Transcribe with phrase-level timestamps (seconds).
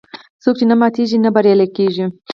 [0.43, 2.05] څوک چې نه ماتیږي، نه بریالی کېږي.